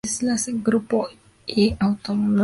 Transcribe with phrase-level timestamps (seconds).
[0.65, 0.99] Grupo
[1.45, 2.39] I Autonómica.